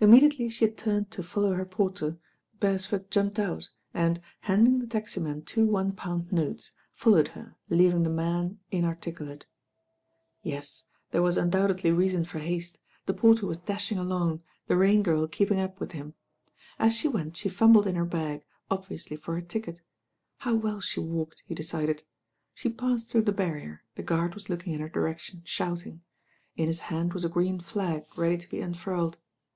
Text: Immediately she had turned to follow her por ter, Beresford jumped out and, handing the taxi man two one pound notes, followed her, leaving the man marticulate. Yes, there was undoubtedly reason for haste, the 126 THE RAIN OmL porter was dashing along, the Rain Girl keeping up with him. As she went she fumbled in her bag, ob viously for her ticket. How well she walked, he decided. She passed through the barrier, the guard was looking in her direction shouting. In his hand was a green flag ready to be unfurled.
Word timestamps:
Immediately 0.00 0.48
she 0.48 0.64
had 0.64 0.76
turned 0.76 1.12
to 1.12 1.22
follow 1.22 1.52
her 1.54 1.64
por 1.64 1.92
ter, 1.92 2.18
Beresford 2.58 3.08
jumped 3.08 3.38
out 3.38 3.68
and, 3.94 4.20
handing 4.40 4.80
the 4.80 4.86
taxi 4.88 5.20
man 5.20 5.42
two 5.42 5.64
one 5.64 5.92
pound 5.92 6.32
notes, 6.32 6.72
followed 6.92 7.28
her, 7.28 7.54
leaving 7.68 8.02
the 8.02 8.10
man 8.10 8.58
marticulate. 8.72 9.46
Yes, 10.42 10.86
there 11.12 11.22
was 11.22 11.36
undoubtedly 11.36 11.92
reason 11.92 12.24
for 12.24 12.40
haste, 12.40 12.80
the 13.06 13.12
126 13.12 13.12
THE 13.12 13.14
RAIN 13.14 13.28
OmL 13.28 13.34
porter 13.36 13.46
was 13.46 13.58
dashing 13.60 13.98
along, 13.98 14.42
the 14.66 14.76
Rain 14.76 15.04
Girl 15.04 15.28
keeping 15.28 15.60
up 15.60 15.78
with 15.78 15.92
him. 15.92 16.14
As 16.80 16.92
she 16.92 17.06
went 17.06 17.36
she 17.36 17.48
fumbled 17.48 17.86
in 17.86 17.94
her 17.94 18.04
bag, 18.04 18.42
ob 18.72 18.86
viously 18.88 19.16
for 19.16 19.34
her 19.36 19.40
ticket. 19.40 19.82
How 20.38 20.56
well 20.56 20.80
she 20.80 20.98
walked, 20.98 21.44
he 21.46 21.54
decided. 21.54 22.02
She 22.54 22.70
passed 22.70 23.08
through 23.08 23.22
the 23.22 23.30
barrier, 23.30 23.84
the 23.94 24.02
guard 24.02 24.34
was 24.34 24.48
looking 24.50 24.72
in 24.72 24.80
her 24.80 24.88
direction 24.88 25.42
shouting. 25.44 26.00
In 26.56 26.66
his 26.66 26.80
hand 26.80 27.12
was 27.12 27.24
a 27.24 27.28
green 27.28 27.60
flag 27.60 28.06
ready 28.18 28.36
to 28.36 28.50
be 28.50 28.60
unfurled. 28.60 29.16